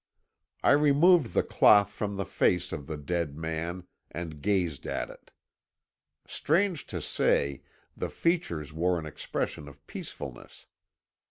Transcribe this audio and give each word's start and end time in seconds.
"I 0.63 0.71
removed 0.71 1.35
the 1.35 1.43
cloth 1.43 1.93
from 1.93 2.15
the 2.15 2.25
face 2.25 2.71
of 2.71 2.87
the 2.87 2.97
dead 2.97 3.37
man 3.37 3.83
and 4.09 4.41
gazed 4.41 4.87
at 4.87 5.11
it. 5.11 5.29
Strange 6.25 6.87
to 6.87 7.03
say, 7.03 7.61
the 7.95 8.09
features 8.09 8.73
wore 8.73 8.97
an 8.97 9.05
expression 9.05 9.67
of 9.67 9.85
peacefulness. 9.85 10.65